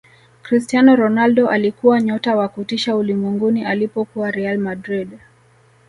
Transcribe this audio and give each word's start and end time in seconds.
cristiano 0.43 0.95
ronaldo 0.95 1.47
alikuwa 1.49 2.01
nyota 2.01 2.35
wa 2.35 2.47
kutisha 2.47 2.95
ulimwenguni 2.95 3.65
alipokuwa 3.65 4.31
real 4.31 4.57
madrid 4.57 5.17